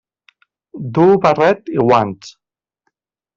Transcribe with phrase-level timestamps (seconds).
[0.95, 2.33] Duu barret i guants.